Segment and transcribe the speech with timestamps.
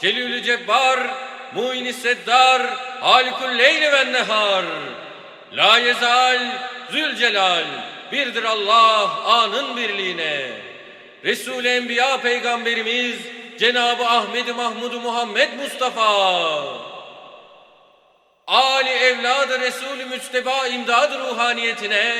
[0.00, 1.00] Celilü Cebbar,
[1.54, 2.62] Mu'in-i Seddar,
[3.00, 4.64] Halikul Leyli ve Nehar.
[5.52, 6.38] La yezal,
[6.90, 7.64] Zülcelal,
[8.12, 10.50] birdir Allah anın birliğine.
[11.24, 13.18] Resul-i Enbiya Peygamberimiz,
[13.58, 16.88] Cenab-ı Ahmed-i Mahmud-u Muhammed Mustafa.
[18.46, 22.14] Ali evladı Resul-i Müçteba imdad ruhaniyetine,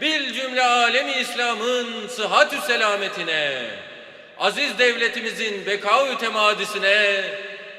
[0.00, 3.62] bil cümle alemi İslam'ın sıhhatü selametine,
[4.40, 7.24] aziz devletimizin beka-ü temadisine,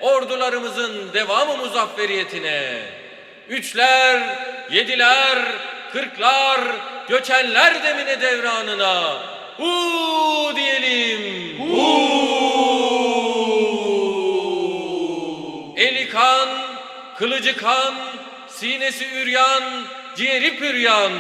[0.02, 2.82] ordularımızın devamı muzafferiyetine,
[3.50, 4.22] üçler,
[4.72, 5.40] yediler,
[5.94, 6.62] kırklar,
[7.10, 9.24] göçenler demine devranına,
[9.58, 11.20] hu diyelim.
[15.78, 16.50] Eli kan,
[17.18, 17.96] kılıcı kan,
[18.48, 19.64] sinesi üryan,
[20.16, 21.12] ciğeri püryan.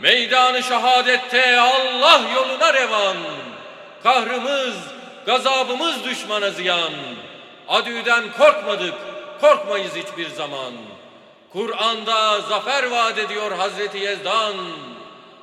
[0.00, 3.16] Meydanı şehadette Allah yoluna revan.
[4.06, 4.74] Kahrımız,
[5.26, 6.92] gazabımız düşmana ziyan.
[7.68, 8.94] Adüden korkmadık,
[9.40, 10.72] korkmayız hiçbir zaman.
[11.52, 14.54] Kur'an'da zafer vaat ediyor Hazreti Yezdan.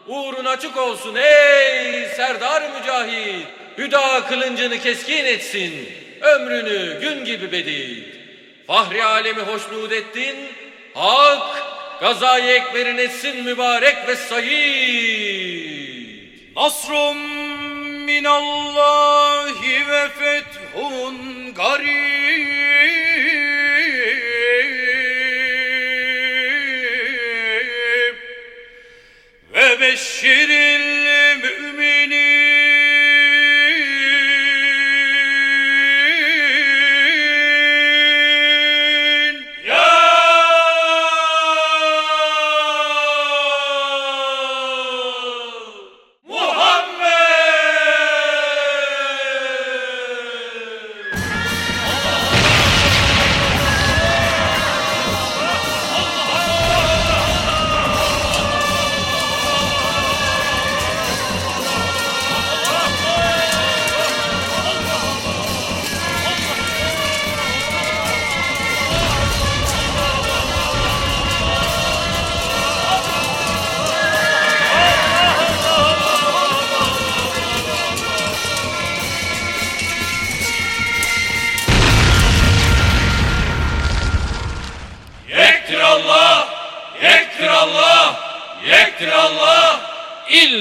[0.07, 3.47] Uğrun açık olsun ey Serdar Mücahit.
[3.77, 5.89] Hüda kılıncını keskin etsin.
[6.21, 8.07] Ömrünü gün gibi bedit.
[8.67, 10.35] Fahri alemi hoşnut ettin.
[10.93, 11.63] Hak
[12.01, 15.73] gazayı ekberin etsin mübarek ve sayit.
[18.03, 21.83] Nasrun minallahi ve fethun garib
[29.53, 30.85] ve beşşiril
[31.43, 32.32] müminin.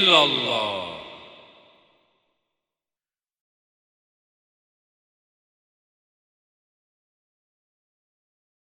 [0.03, 0.92] Illallah.